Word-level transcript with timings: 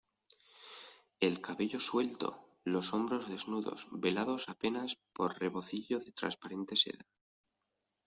el 1.19 1.41
cabello 1.41 1.79
suelto, 1.79 2.35
los 2.63 2.91
hombros 2.95 3.27
desnudos, 3.29 3.87
velados 3.91 4.49
apenas 4.49 4.97
por 5.13 5.37
rebocillo 5.37 5.99
de 5.99 6.11
transparente 6.11 6.75
seda. 6.75 7.05